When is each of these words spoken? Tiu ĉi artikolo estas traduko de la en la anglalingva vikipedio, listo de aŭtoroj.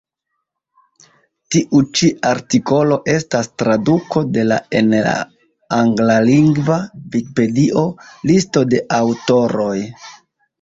Tiu 1.55 1.81
ĉi 1.99 2.07
artikolo 2.29 2.97
estas 3.13 3.49
traduko 3.63 4.23
de 4.39 4.47
la 4.53 4.57
en 4.79 4.89
la 5.09 5.13
anglalingva 5.81 6.79
vikipedio, 7.17 7.85
listo 8.33 8.65
de 8.73 8.83
aŭtoroj. 9.03 9.77